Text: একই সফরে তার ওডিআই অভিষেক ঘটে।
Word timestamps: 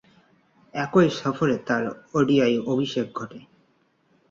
একই 0.73 1.07
সফরে 1.19 1.55
তার 1.67 1.83
ওডিআই 2.13 2.53
অভিষেক 2.67 3.07
ঘটে। 3.13 3.39